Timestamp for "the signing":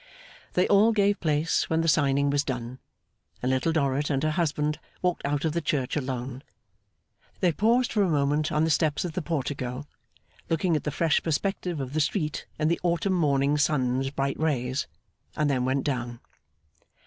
1.81-2.31